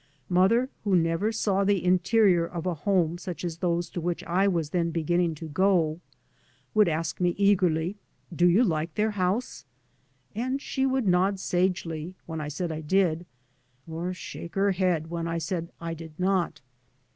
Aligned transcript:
Mother, 0.29 0.67
who 0.83 0.95
never 0.95 1.31
saw 1.31 1.63
the 1.63 1.85
interior 1.85 2.43
of 2.43 2.65
a 2.65 2.73
home 2.73 3.19
such 3.19 3.45
as 3.45 3.57
those 3.59 3.87
to 3.91 4.01
which 4.01 4.23
I 4.23 4.47
was 4.47 4.71
then 4.71 4.89
beginning 4.89 5.35
to 5.35 5.47
go, 5.47 5.99
would 6.73 6.89
ask 6.89 7.21
me 7.21 7.35
eagerly," 7.37 7.97
Do 8.35 8.47
you 8.49 8.63
like 8.63 8.95
their 8.95 9.11
house?" 9.11 9.63
And 10.35 10.59
she 10.59 10.87
would 10.87 11.07
nod 11.07 11.39
sagely 11.39 12.15
when 12.25 12.41
I 12.41 12.47
said 12.47 12.71
I 12.71 12.81
did, 12.81 13.27
or 13.87 14.11
shake 14.11 14.55
her 14.55 14.71
head 14.71 15.11
when 15.11 15.27
I 15.27 15.37
said 15.37 15.69
I 15.79 15.93
did 15.93 16.19
not. 16.19 16.61